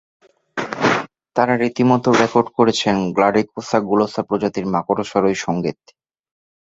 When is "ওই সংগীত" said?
5.25-5.79